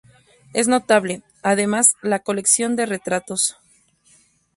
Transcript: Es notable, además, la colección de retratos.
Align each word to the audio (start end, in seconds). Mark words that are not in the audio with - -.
Es 0.53 0.67
notable, 0.67 1.21
además, 1.43 1.89
la 2.01 2.17
colección 2.23 2.75
de 2.75 2.87
retratos. 2.87 3.57